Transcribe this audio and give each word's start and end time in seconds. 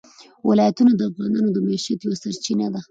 ولایتونه 0.49 0.91
د 0.95 1.01
افغانانو 1.09 1.49
د 1.53 1.57
معیشت 1.65 1.99
یوه 2.05 2.17
سرچینه 2.23 2.67
ده. 2.73 2.79